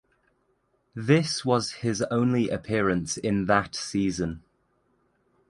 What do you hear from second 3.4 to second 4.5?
that season.